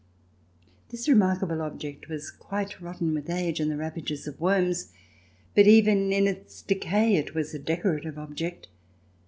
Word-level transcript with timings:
This 0.89 1.07
remarkable 1.07 1.61
object 1.61 2.09
was 2.09 2.31
quite 2.31 2.81
rotten 2.81 3.13
with 3.13 3.29
age 3.29 3.59
and 3.59 3.69
the 3.69 3.77
ravages 3.77 4.25
of 4.25 4.41
worms, 4.41 4.91
but 5.53 5.67
even 5.67 6.11
in 6.11 6.25
its 6.25 6.63
decay 6.63 7.17
it 7.17 7.35
was 7.35 7.53
a 7.53 7.59
decorative 7.59 8.17
object. 8.17 8.67